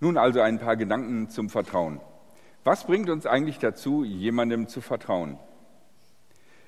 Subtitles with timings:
[0.00, 2.00] Nun also ein paar Gedanken zum Vertrauen.
[2.64, 5.38] Was bringt uns eigentlich dazu, jemandem zu vertrauen?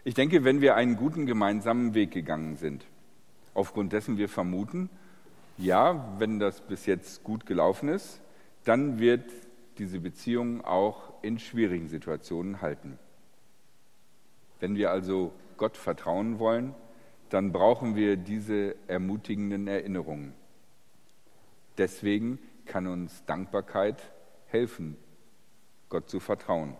[0.02, 2.86] Ich denke, wenn wir einen guten gemeinsamen Weg gegangen sind,
[3.54, 4.88] aufgrund dessen wir vermuten,
[5.58, 8.20] ja, wenn das bis jetzt gut gelaufen ist,
[8.64, 9.30] dann wird
[9.78, 12.98] diese Beziehung auch in schwierigen Situationen halten.
[14.58, 16.74] Wenn wir also Gott vertrauen wollen,
[17.28, 20.34] dann brauchen wir diese ermutigenden Erinnerungen.
[21.78, 22.38] Deswegen
[22.70, 24.00] kann uns Dankbarkeit
[24.46, 24.96] helfen,
[25.88, 26.76] Gott zu vertrauen.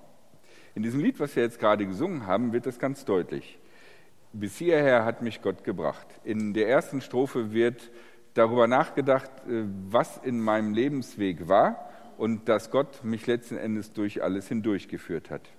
[0.77, 3.59] In diesem Lied, was wir jetzt gerade gesungen haben, wird das ganz deutlich.
[4.33, 6.07] Bis hierher hat mich Gott gebracht.
[6.23, 7.91] In der ersten Strophe wird
[8.35, 14.23] darüber nachgedacht, äh, was in meinem Lebensweg war und dass Gott mich letzten Endes durch
[14.23, 15.51] alles hindurchgeführt hat.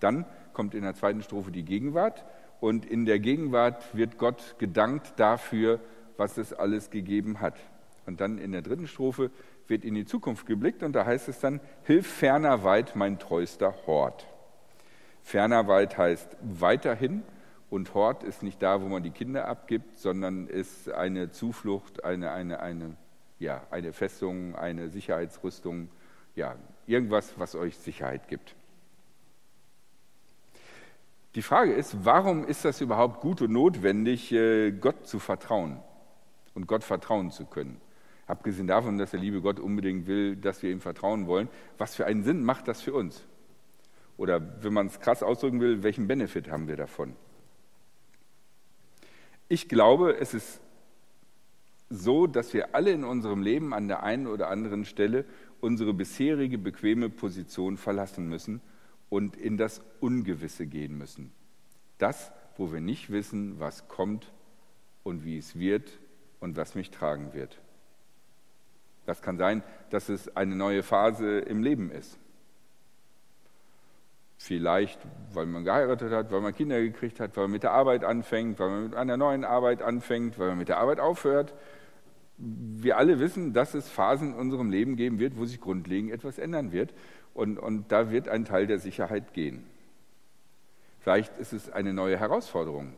[0.00, 2.26] Dann kommt in der zweiten Strophe die Gegenwart
[2.60, 5.80] und in der Gegenwart wird Gott gedankt dafür,
[6.18, 7.58] was es alles gegeben hat.
[8.04, 9.30] Und dann in der dritten Strophe
[9.68, 13.74] wird in die Zukunft geblickt und da heißt es dann, Hilf ferner weit mein treuster
[13.86, 14.26] Hort.
[15.22, 17.22] Ferner weit heißt weiterhin
[17.70, 22.32] und Hort ist nicht da, wo man die Kinder abgibt, sondern ist eine Zuflucht, eine,
[22.32, 22.96] eine, eine,
[23.38, 25.88] ja, eine Festung, eine Sicherheitsrüstung,
[26.34, 28.54] ja, irgendwas, was euch Sicherheit gibt.
[31.34, 35.80] Die Frage ist, warum ist das überhaupt gut und notwendig, äh, Gott zu vertrauen
[36.54, 37.80] und Gott vertrauen zu können?
[38.26, 42.06] Abgesehen davon, dass der liebe Gott unbedingt will, dass wir ihm vertrauen wollen, was für
[42.06, 43.24] einen Sinn macht das für uns?
[44.16, 47.14] Oder wenn man es krass ausdrücken will, welchen Benefit haben wir davon?
[49.48, 50.60] Ich glaube, es ist
[51.90, 55.24] so, dass wir alle in unserem Leben an der einen oder anderen Stelle
[55.60, 58.60] unsere bisherige bequeme Position verlassen müssen
[59.10, 61.32] und in das Ungewisse gehen müssen.
[61.98, 64.32] Das, wo wir nicht wissen, was kommt
[65.02, 66.00] und wie es wird
[66.40, 67.60] und was mich tragen wird.
[69.06, 72.18] Das kann sein, dass es eine neue Phase im Leben ist.
[74.38, 74.98] Vielleicht,
[75.32, 78.58] weil man geheiratet hat, weil man Kinder gekriegt hat, weil man mit der Arbeit anfängt,
[78.58, 81.54] weil man mit einer neuen Arbeit anfängt, weil man mit der Arbeit aufhört.
[82.38, 86.38] Wir alle wissen, dass es Phasen in unserem Leben geben wird, wo sich grundlegend etwas
[86.38, 86.92] ändern wird.
[87.34, 89.64] Und, und da wird ein Teil der Sicherheit gehen.
[90.98, 92.94] Vielleicht ist es eine neue Herausforderung.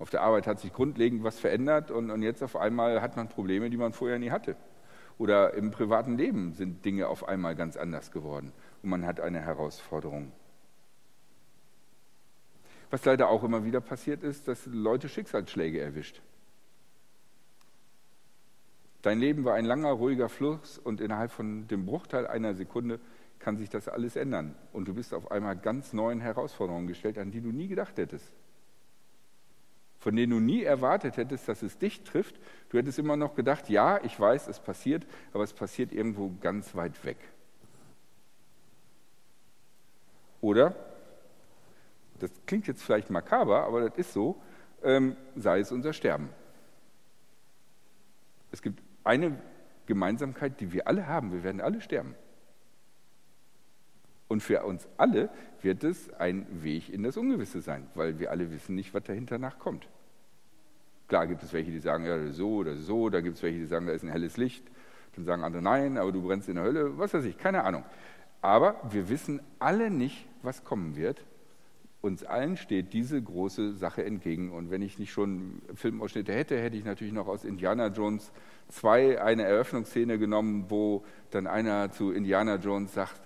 [0.00, 3.28] Auf der Arbeit hat sich grundlegend was verändert und, und jetzt auf einmal hat man
[3.28, 4.56] Probleme, die man vorher nie hatte.
[5.18, 8.52] Oder im privaten Leben sind Dinge auf einmal ganz anders geworden
[8.82, 10.32] und man hat eine Herausforderung.
[12.88, 16.22] Was leider auch immer wieder passiert ist, dass Leute Schicksalsschläge erwischt.
[19.02, 23.00] Dein Leben war ein langer, ruhiger Fluss und innerhalb von dem Bruchteil einer Sekunde
[23.38, 24.54] kann sich das alles ändern.
[24.72, 28.32] Und du bist auf einmal ganz neuen Herausforderungen gestellt, an die du nie gedacht hättest.
[30.00, 32.40] Von denen du nie erwartet hättest, dass es dich trifft.
[32.70, 36.74] Du hättest immer noch gedacht, ja, ich weiß, es passiert, aber es passiert irgendwo ganz
[36.74, 37.18] weit weg.
[40.40, 40.74] Oder,
[42.18, 44.40] das klingt jetzt vielleicht makaber, aber das ist so,
[44.82, 46.30] ähm, sei es unser Sterben.
[48.52, 49.38] Es gibt eine
[49.86, 51.32] Gemeinsamkeit, die wir alle haben.
[51.32, 52.14] Wir werden alle sterben.
[54.30, 55.28] Und für uns alle
[55.60, 59.38] wird es ein Weg in das Ungewisse sein, weil wir alle wissen nicht, was dahinter
[59.38, 59.88] nachkommt.
[61.08, 63.66] Klar gibt es welche, die sagen, ja, so oder so, da gibt es welche, die
[63.66, 64.62] sagen, da ist ein helles Licht.
[65.16, 67.82] Dann sagen andere, nein, aber du brennst in der Hölle, was weiß ich, keine Ahnung.
[68.40, 71.24] Aber wir wissen alle nicht, was kommen wird.
[72.00, 74.52] Uns allen steht diese große Sache entgegen.
[74.52, 78.30] Und wenn ich nicht schon Filmausschnitte hätte, hätte ich natürlich noch aus Indiana Jones
[78.68, 83.20] 2 eine Eröffnungsszene genommen, wo dann einer zu Indiana Jones sagt,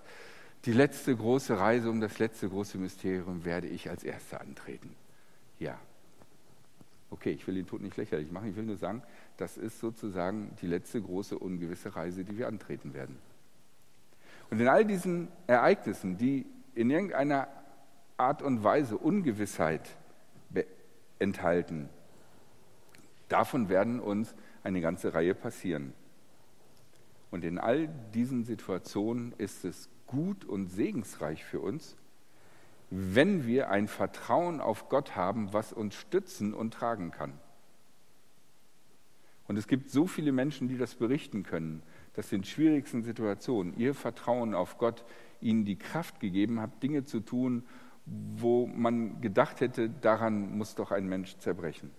[0.65, 4.95] die letzte große Reise um das letzte große Mysterium werde ich als Erster antreten.
[5.59, 5.79] Ja.
[7.11, 9.03] Okay, ich will den Tod nicht lächerlich machen, ich will nur sagen,
[9.37, 13.19] das ist sozusagen die letzte große ungewisse Reise, die wir antreten werden.
[14.51, 17.49] Und in all diesen Ereignissen, die in irgendeiner
[18.17, 19.97] Art und Weise Ungewissheit
[21.19, 21.89] enthalten,
[23.29, 25.93] davon werden uns eine ganze Reihe passieren.
[27.31, 31.97] Und in all diesen Situationen ist es gut und segensreich für uns,
[32.91, 37.33] wenn wir ein Vertrauen auf Gott haben, was uns stützen und tragen kann.
[39.49, 41.83] Und es gibt so viele Menschen, die das berichten können,
[42.15, 45.05] dass in schwierigsten Situationen ihr Vertrauen auf Gott
[45.41, 47.65] ihnen die Kraft gegeben hat, Dinge zu tun,
[48.07, 51.91] wo man gedacht hätte, daran muss doch ein Mensch zerbrechen.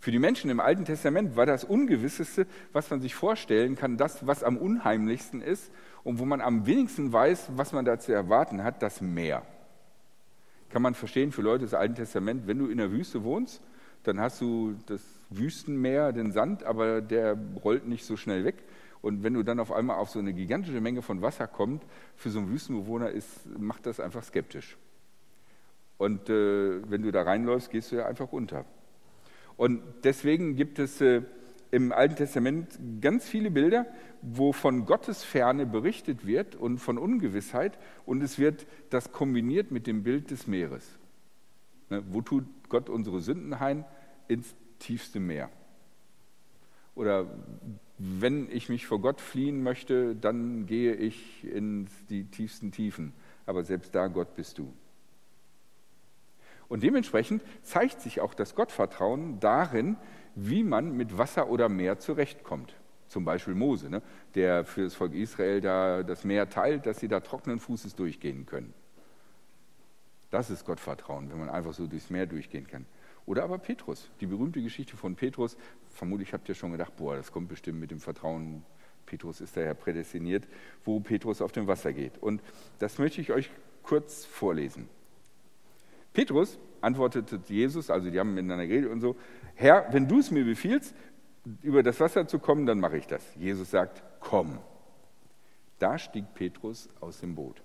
[0.00, 4.26] Für die Menschen im Alten Testament war das Ungewisseste, was man sich vorstellen kann, das,
[4.26, 5.72] was am unheimlichsten ist
[6.04, 9.42] und wo man am wenigsten weiß, was man da zu erwarten hat, das Meer.
[10.70, 13.60] Kann man verstehen für Leute des Alten Testaments, wenn du in der Wüste wohnst,
[14.04, 18.62] dann hast du das Wüstenmeer, den Sand, aber der rollt nicht so schnell weg.
[19.00, 21.84] Und wenn du dann auf einmal auf so eine gigantische Menge von Wasser kommst,
[22.16, 24.76] für so einen Wüstenbewohner ist, macht das einfach skeptisch.
[25.96, 28.64] Und äh, wenn du da reinläufst, gehst du ja einfach unter.
[29.58, 31.22] Und deswegen gibt es äh,
[31.72, 33.86] im Alten Testament ganz viele Bilder,
[34.22, 37.76] wo von Gottes Ferne berichtet wird und von Ungewissheit.
[38.06, 40.88] Und es wird das kombiniert mit dem Bild des Meeres.
[41.90, 43.84] Ne, wo tut Gott unsere Sünden ein?
[44.28, 45.50] Ins tiefste Meer.
[46.94, 47.26] Oder
[47.98, 53.12] wenn ich mich vor Gott fliehen möchte, dann gehe ich in die tiefsten Tiefen.
[53.44, 54.72] Aber selbst da, Gott bist du.
[56.68, 59.96] Und dementsprechend zeigt sich auch das Gottvertrauen darin,
[60.34, 62.74] wie man mit Wasser oder Meer zurechtkommt.
[63.08, 64.02] Zum Beispiel Mose, ne,
[64.34, 68.44] der für das Volk Israel da das Meer teilt, dass sie da trockenen Fußes durchgehen
[68.44, 68.74] können.
[70.30, 72.84] Das ist Gottvertrauen, wenn man einfach so durchs Meer durchgehen kann.
[73.24, 75.56] Oder aber Petrus, die berühmte Geschichte von Petrus.
[75.90, 78.62] Vermutlich habt ihr schon gedacht, boah, das kommt bestimmt mit dem Vertrauen.
[79.06, 80.46] Petrus ist daher prädestiniert,
[80.84, 82.18] wo Petrus auf dem Wasser geht.
[82.18, 82.42] Und
[82.78, 83.50] das möchte ich euch
[83.82, 84.88] kurz vorlesen.
[86.18, 89.14] Petrus antwortete Jesus, also die haben miteinander geredet und so,
[89.54, 90.92] Herr, wenn du es mir befiehlst,
[91.62, 93.22] über das Wasser zu kommen, dann mache ich das.
[93.36, 94.58] Jesus sagt, komm.
[95.78, 97.62] Da stieg Petrus aus dem Boot,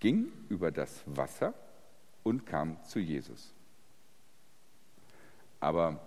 [0.00, 1.54] ging über das Wasser
[2.24, 3.54] und kam zu Jesus.
[5.60, 6.00] Aber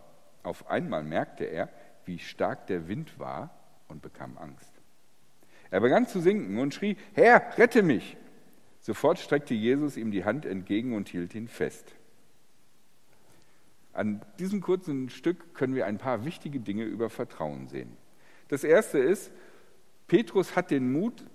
[0.44, 1.70] auf einmal merkte er,
[2.04, 3.52] wie stark der Wind war
[3.88, 4.74] und bekam Angst.
[5.72, 8.18] Er begann zu sinken und schrie, Herr, rette mich.
[8.84, 11.96] Sofort streckte Jesus ihm die Hand entgegen und hielt ihn fest.
[13.94, 17.96] An diesem kurzen Stück können wir ein paar wichtige Dinge über Vertrauen sehen.
[18.50, 19.32] Das erste ist,
[20.08, 21.26] Petrus hat den Mut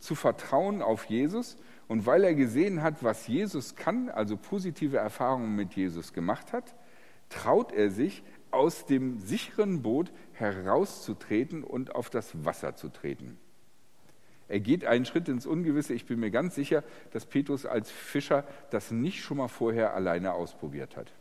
[0.00, 1.56] zu vertrauen auf Jesus
[1.88, 6.74] und weil er gesehen hat, was Jesus kann, also positive Erfahrungen mit Jesus gemacht hat,
[7.30, 13.38] traut er sich, aus dem sicheren Boot herauszutreten und auf das Wasser zu treten.
[14.48, 15.94] Er geht einen Schritt ins Ungewisse.
[15.94, 20.32] Ich bin mir ganz sicher, dass Petrus als Fischer das nicht schon mal vorher alleine
[20.34, 21.12] ausprobiert hat.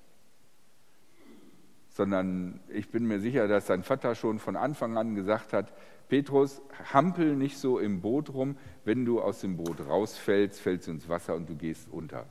[1.90, 5.72] Sondern ich bin mir sicher, dass sein Vater schon von Anfang an gesagt hat,
[6.08, 6.62] Petrus,
[6.94, 11.10] hampel nicht so im Boot rum, wenn du aus dem Boot rausfällst, fällst du ins
[11.10, 12.28] Wasser und du gehst unter.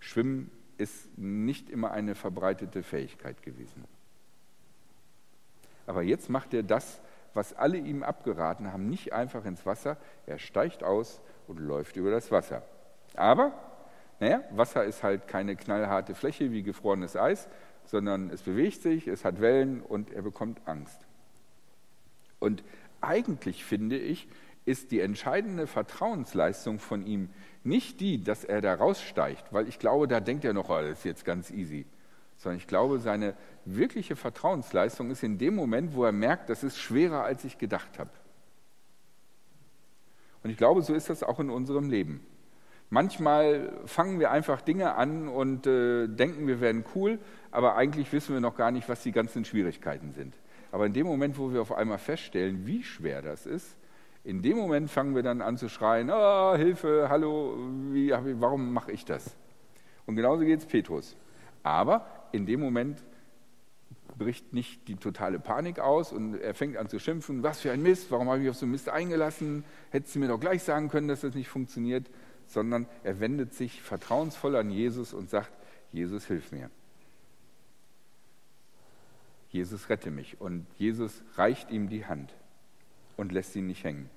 [0.00, 3.84] Schwimmen ist nicht immer eine verbreitete Fähigkeit gewesen.
[5.86, 7.00] Aber jetzt macht er das,
[7.36, 9.96] was alle ihm abgeraten haben, nicht einfach ins Wasser.
[10.26, 12.62] Er steigt aus und läuft über das Wasser.
[13.14, 13.52] Aber,
[14.18, 17.48] naja, Wasser ist halt keine knallharte Fläche wie gefrorenes Eis,
[17.84, 21.06] sondern es bewegt sich, es hat Wellen und er bekommt Angst.
[22.40, 22.64] Und
[23.00, 24.28] eigentlich finde ich,
[24.64, 27.30] ist die entscheidende Vertrauensleistung von ihm
[27.62, 30.98] nicht die, dass er da raussteigt, weil ich glaube, da denkt er noch, oh, das
[30.98, 31.86] ist jetzt ganz easy,
[32.36, 33.34] sondern ich glaube, seine
[33.64, 37.98] wirkliche Vertrauensleistung ist in dem Moment, wo er merkt, das ist schwerer, als ich gedacht
[37.98, 38.10] habe.
[40.42, 42.24] Und ich glaube, so ist das auch in unserem Leben.
[42.88, 47.18] Manchmal fangen wir einfach Dinge an und äh, denken, wir werden cool,
[47.50, 50.34] aber eigentlich wissen wir noch gar nicht, was die ganzen Schwierigkeiten sind.
[50.70, 53.76] Aber in dem Moment, wo wir auf einmal feststellen, wie schwer das ist,
[54.22, 57.56] in dem Moment fangen wir dann an zu schreien, oh, Hilfe, hallo,
[57.92, 59.36] wie, warum mache ich das?
[60.04, 61.16] Und genauso geht es Petrus.
[61.62, 62.06] Aber
[62.36, 63.02] in dem Moment
[64.18, 67.82] bricht nicht die totale Panik aus und er fängt an zu schimpfen, was für ein
[67.82, 70.88] Mist, warum habe ich auf so einen Mist eingelassen, hättest du mir doch gleich sagen
[70.88, 72.08] können, dass das nicht funktioniert,
[72.46, 75.50] sondern er wendet sich vertrauensvoll an Jesus und sagt,
[75.92, 76.70] Jesus, hilf mir.
[79.50, 80.40] Jesus, rette mich.
[80.40, 82.34] Und Jesus reicht ihm die Hand
[83.16, 84.10] und lässt ihn nicht hängen.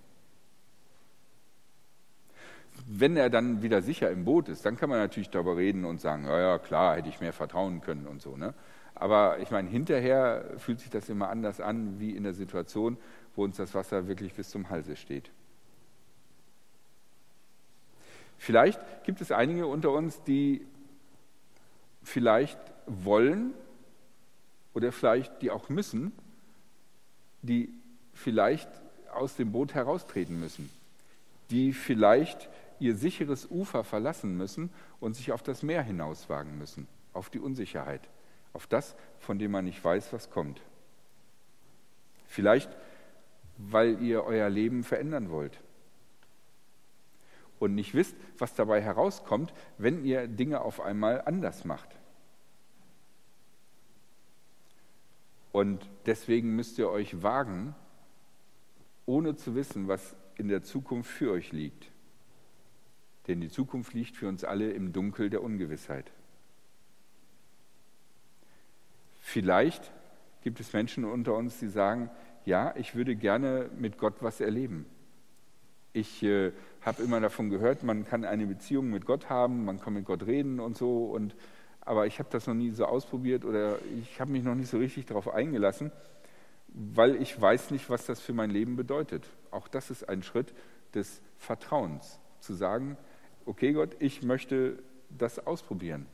[2.88, 6.02] Wenn er dann wieder sicher im Boot ist, dann kann man natürlich darüber reden und
[6.02, 8.36] sagen, ja, ja klar, hätte ich mehr vertrauen können und so.
[8.38, 8.54] Ne?
[8.96, 12.98] Aber ich meine, hinterher fühlt sich das immer anders an, wie in der Situation,
[13.36, 15.32] wo uns das Wasser wirklich bis zum Halse steht.
[18.38, 20.66] Vielleicht gibt es einige unter uns, die
[22.04, 23.54] vielleicht wollen
[24.74, 26.12] oder vielleicht die auch müssen,
[27.42, 27.70] die
[28.14, 28.70] vielleicht
[29.14, 30.70] aus dem Boot heraustreten müssen,
[31.52, 37.30] die vielleicht ihr sicheres Ufer verlassen müssen und sich auf das Meer hinauswagen müssen, auf
[37.30, 38.10] die Unsicherheit
[38.54, 40.62] auf das, von dem man nicht weiß, was kommt.
[42.28, 42.70] Vielleicht,
[43.58, 45.60] weil ihr euer Leben verändern wollt
[47.60, 51.90] und nicht wisst, was dabei herauskommt, wenn ihr Dinge auf einmal anders macht.
[55.52, 57.76] Und deswegen müsst ihr euch wagen,
[59.06, 61.92] ohne zu wissen, was in der Zukunft für euch liegt.
[63.30, 66.12] Denn die Zukunft liegt für uns alle im Dunkel der Ungewissheit.
[69.22, 69.92] Vielleicht
[70.42, 72.10] gibt es Menschen unter uns, die sagen,
[72.46, 74.88] ja, ich würde gerne mit Gott was erleben.
[75.94, 79.94] Ich äh, habe immer davon gehört, man kann eine Beziehung mit Gott haben, man kann
[79.94, 81.36] mit Gott reden und so, und,
[81.82, 84.80] aber ich habe das noch nie so ausprobiert oder ich habe mich noch nicht so
[84.80, 85.92] richtig darauf eingelassen,
[86.70, 89.30] weil ich weiß nicht, was das für mein Leben bedeutet.
[89.52, 90.52] Auch das ist ein Schritt
[90.96, 92.98] des Vertrauens, zu sagen,
[93.50, 94.78] okay Gott, ich möchte
[95.10, 96.06] das ausprobieren.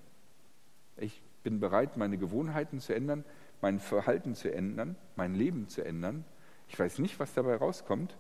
[0.96, 3.25] Ich bin bereit, meine Gewohnheiten zu ändern,
[3.62, 6.24] mein Verhalten zu ändern, mein Leben zu ändern.
[6.70, 8.18] Ich weiß nicht, was dabei rauskommt,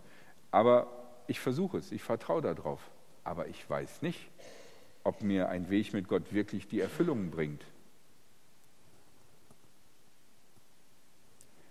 [0.51, 0.87] aber
[1.27, 2.91] ich versuche es, ich vertraue darauf.
[3.23, 4.29] Aber ich weiß nicht,
[5.05, 7.65] ob mir ein Weg mit Gott wirklich die Erfüllung bringt.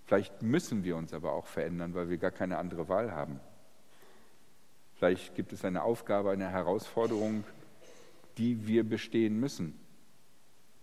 [0.06, 3.38] Vielleicht müssen wir uns aber auch verändern, weil wir gar keine andere Wahl haben.
[4.96, 7.44] Vielleicht gibt es eine Aufgabe, eine Herausforderung,
[8.38, 9.78] die wir bestehen müssen.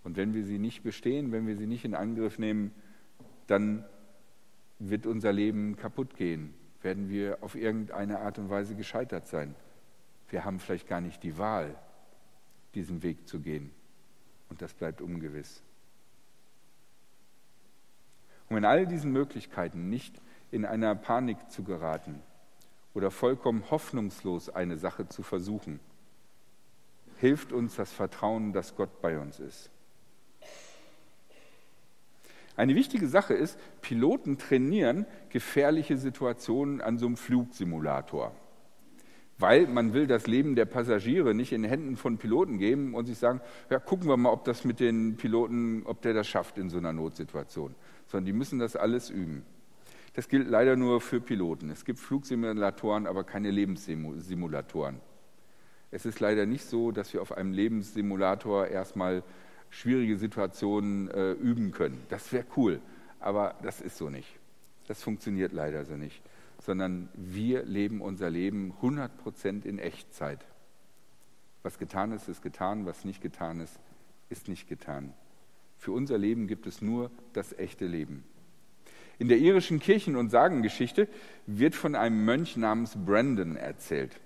[0.03, 2.72] Und wenn wir sie nicht bestehen, wenn wir sie nicht in Angriff nehmen,
[3.48, 3.86] dann
[4.80, 9.56] wird unser Leben kaputt gehen, werden wir auf irgendeine Art und Weise gescheitert sein.
[10.30, 11.75] Wir haben vielleicht gar nicht die Wahl,
[12.74, 13.72] diesen Weg zu gehen.
[14.50, 15.62] Und das bleibt ungewiss.
[18.50, 20.20] Um in all diesen Möglichkeiten nicht
[20.51, 22.22] in einer Panik zu geraten
[22.94, 25.80] oder vollkommen hoffnungslos eine Sache zu versuchen,
[27.18, 29.70] hilft uns das Vertrauen, dass Gott bei uns ist.
[32.58, 38.36] Eine wichtige Sache ist, Piloten trainieren gefährliche Situationen an so einem Flugsimulator.
[39.38, 43.18] Weil man will das Leben der Passagiere nicht in Händen von Piloten geben und sich
[43.18, 46.70] sagen, ja, gucken wir mal, ob das mit den Piloten, ob der das schafft in
[46.70, 47.74] so einer Notsituation.
[48.08, 49.44] Sondern die müssen das alles üben.
[50.13, 51.70] Das gilt leider nur für Piloten.
[51.70, 55.00] Es gibt Flugsimulatoren, aber keine Lebenssimulatoren.
[55.89, 59.24] Es ist leider nicht so, dass wir auf einem Lebenssimulator erstmal
[59.70, 62.01] schwierige Situationen äh, üben können.
[62.10, 62.82] Das wäre cool,
[63.20, 64.27] aber das ist so nicht.
[64.88, 66.22] Das funktioniert leider so nicht,
[66.60, 70.46] sondern wir leben unser Leben 100 Prozent in Echtzeit.
[71.63, 73.80] Was getan ist, ist getan, was nicht getan ist,
[74.30, 75.13] ist nicht getan.
[75.77, 78.24] Für unser Leben gibt es nur das echte Leben.
[79.22, 81.08] In der irischen Kirchen- und Sagengeschichte
[81.46, 84.20] wird von einem Mönch namens Brandon erzählt.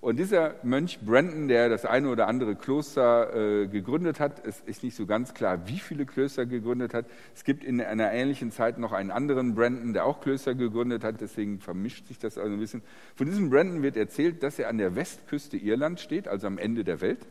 [0.00, 4.84] Und dieser Mönch Brandon, der das eine oder andere Kloster äh, gegründet hat, es ist
[4.84, 7.06] nicht so ganz klar, wie viele Klöster gegründet hat.
[7.34, 11.20] Es gibt in einer ähnlichen Zeit noch einen anderen Brandon, der auch Klöster gegründet hat,
[11.20, 12.82] deswegen vermischt sich das also ein bisschen.
[13.16, 16.84] Von diesem Brandon wird erzählt, dass er an der Westküste Irlands steht, also am Ende
[16.84, 17.26] der Welt.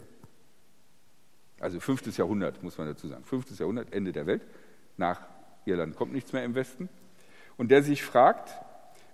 [1.61, 3.23] Also fünftes Jahrhundert, muss man dazu sagen.
[3.23, 4.41] Fünftes Jahrhundert, Ende der Welt.
[4.97, 5.21] Nach
[5.67, 6.89] Irland kommt nichts mehr im Westen.
[7.57, 8.51] Und der sich fragt,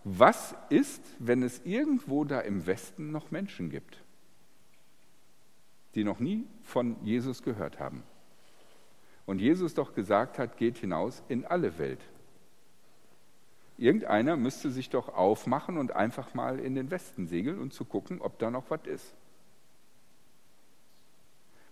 [0.04, 4.04] was ist, wenn es irgendwo da im Westen noch Menschen gibt,
[5.96, 8.04] die noch nie von Jesus gehört haben?
[9.26, 12.02] Und Jesus doch gesagt hat, geht hinaus in alle Welt.
[13.78, 18.22] Irgendeiner müsste sich doch aufmachen und einfach mal in den Westen segeln und zu gucken,
[18.22, 19.16] ob da noch was ist.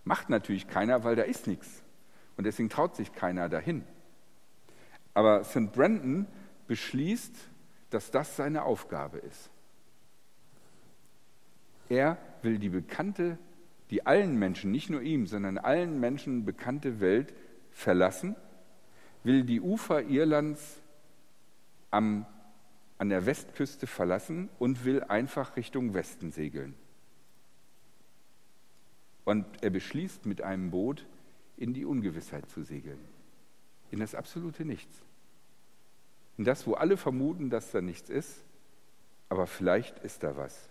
[0.04, 1.84] Macht natürlich keiner, weil da ist nichts.
[2.38, 3.84] Und deswegen traut sich keiner dahin.
[5.14, 5.72] Aber St.
[5.72, 6.28] Brandon
[6.68, 7.36] beschließt,
[7.90, 9.50] dass das seine Aufgabe ist.
[11.90, 13.38] Er will die bekannte,
[13.90, 17.34] die allen Menschen, nicht nur ihm, sondern allen Menschen bekannte Welt
[17.72, 18.36] verlassen,
[19.24, 20.82] will die Ufer Irlands
[21.92, 22.26] am,
[22.98, 26.74] an der Westküste verlassen und will einfach Richtung Westen segeln.
[29.26, 31.06] Und er beschließt mit einem Boot
[31.58, 33.00] in die Ungewissheit zu segeln,
[33.92, 35.04] in das absolute Nichts.
[36.38, 38.44] In das, wo alle vermuten, dass da nichts ist,
[39.30, 40.70] aber vielleicht ist da was.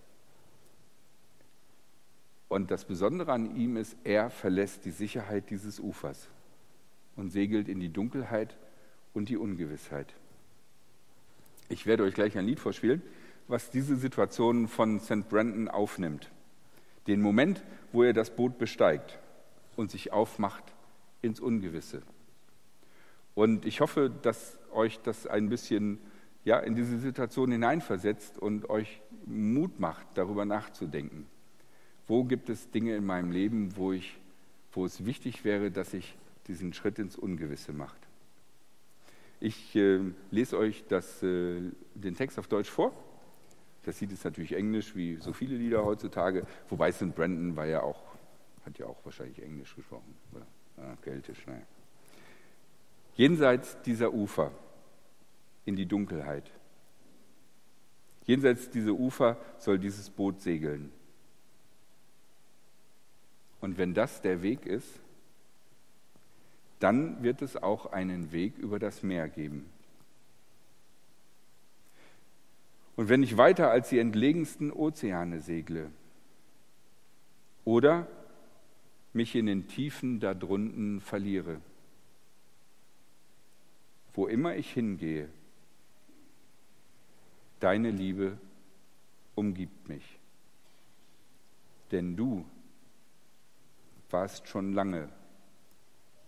[2.48, 6.26] Und das Besondere an ihm ist, er verlässt die Sicherheit dieses Ufers
[7.14, 8.56] und segelt in die Dunkelheit
[9.14, 10.12] und die Ungewissheit.
[11.68, 13.02] Ich werde euch gleich ein Lied vorspielen,
[13.46, 15.28] was diese Situation von St.
[15.28, 16.30] Brandon aufnimmt.
[17.06, 17.62] Den Moment,
[17.92, 19.18] wo er das Boot besteigt
[19.76, 20.64] und sich aufmacht
[21.22, 22.02] ins Ungewisse.
[23.34, 25.98] Und ich hoffe, dass euch das ein bisschen
[26.44, 31.26] ja, in diese Situation hineinversetzt und euch Mut macht, darüber nachzudenken.
[32.06, 34.18] Wo gibt es Dinge in meinem Leben, wo, ich,
[34.72, 36.16] wo es wichtig wäre, dass ich
[36.48, 37.96] diesen Schritt ins Ungewisse mache?
[39.38, 41.60] Ich äh, lese euch das, äh,
[41.94, 42.92] den Text auf Deutsch vor.
[43.84, 46.46] Das sieht es natürlich Englisch, wie so viele Lieder heutzutage.
[46.68, 47.14] Wobei St.
[47.14, 48.02] Brandon war ja auch,
[48.66, 50.14] hat ja auch wahrscheinlich Englisch gesprochen.
[50.32, 50.46] Oder?
[50.76, 51.62] Ja, Keltisch, naja
[53.14, 54.52] jenseits dieser Ufer
[55.64, 56.50] in die Dunkelheit.
[58.24, 60.92] Jenseits dieser Ufer soll dieses Boot segeln.
[63.60, 65.00] Und wenn das der Weg ist,
[66.78, 69.70] dann wird es auch einen Weg über das Meer geben.
[72.96, 75.90] Und wenn ich weiter als die entlegensten Ozeane segle
[77.64, 78.06] oder
[79.12, 81.60] mich in den Tiefen darunten verliere,
[84.14, 85.28] wo immer ich hingehe,
[87.60, 88.38] deine Liebe
[89.34, 90.18] umgibt mich.
[91.90, 92.44] Denn du
[94.10, 95.08] warst schon lange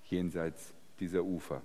[0.09, 1.63] jenseits dieser Ufer.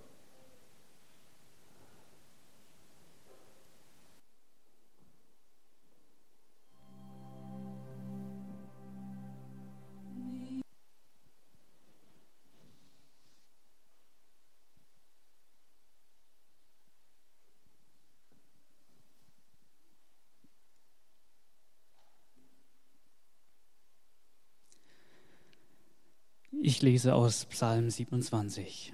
[26.67, 28.93] Ich lese aus Psalm 27.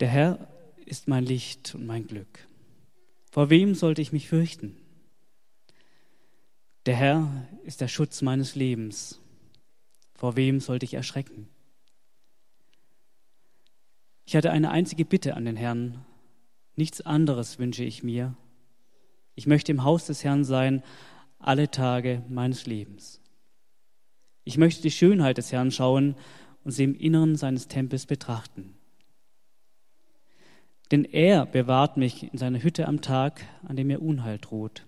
[0.00, 0.48] Der Herr
[0.86, 2.48] ist mein Licht und mein Glück.
[3.30, 4.74] Vor wem sollte ich mich fürchten?
[6.86, 9.20] Der Herr ist der Schutz meines Lebens.
[10.14, 11.50] Vor wem sollte ich erschrecken?
[14.24, 16.06] Ich hatte eine einzige Bitte an den Herrn.
[16.74, 18.34] Nichts anderes wünsche ich mir.
[19.34, 20.82] Ich möchte im Haus des Herrn sein
[21.38, 23.20] alle Tage meines Lebens.
[24.44, 26.16] Ich möchte die Schönheit des Herrn schauen
[26.64, 28.74] und sie im Inneren seines Tempels betrachten.
[30.90, 34.84] Denn er bewahrt mich in seiner Hütte am Tag, an dem mir Unheil droht.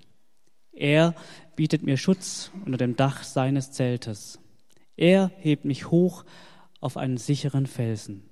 [0.72, 1.14] Er
[1.56, 4.38] bietet mir Schutz unter dem Dach seines Zeltes.
[4.96, 6.24] Er hebt mich hoch
[6.80, 8.22] auf einen sicheren Felsen.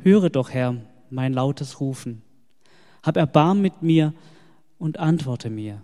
[0.00, 0.76] Höre doch, Herr,
[1.10, 2.22] mein lautes Rufen.
[3.02, 4.12] Hab Erbarm mit mir
[4.78, 5.82] und antworte mir.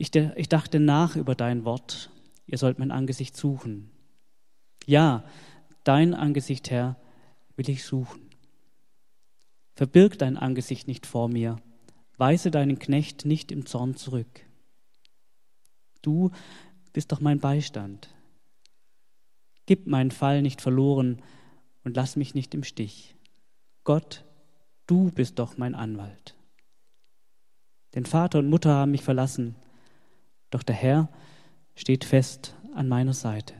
[0.00, 2.08] Ich, ich dachte nach über dein Wort,
[2.46, 3.90] ihr sollt mein Angesicht suchen.
[4.86, 5.24] Ja,
[5.84, 6.96] dein Angesicht, Herr,
[7.54, 8.30] will ich suchen.
[9.74, 11.60] Verbirg dein Angesicht nicht vor mir,
[12.16, 14.40] weise deinen Knecht nicht im Zorn zurück.
[16.00, 16.30] Du
[16.94, 18.08] bist doch mein Beistand.
[19.66, 21.20] Gib meinen Fall nicht verloren
[21.84, 23.16] und lass mich nicht im Stich.
[23.84, 24.24] Gott,
[24.86, 26.36] du bist doch mein Anwalt.
[27.94, 29.56] Denn Vater und Mutter haben mich verlassen,
[30.50, 31.08] doch der Herr
[31.74, 33.54] steht fest an meiner Seite.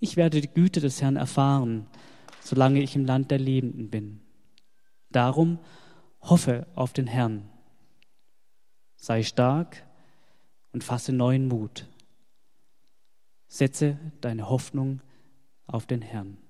[0.00, 1.86] Ich werde die Güte des Herrn erfahren,
[2.40, 4.20] solange ich im Land der Lebenden bin.
[5.10, 5.58] Darum
[6.20, 7.48] hoffe auf den Herrn.
[8.96, 9.86] Sei stark
[10.72, 11.88] und fasse neuen Mut.
[13.46, 15.00] Setze deine Hoffnung
[15.66, 16.43] auf den Herrn.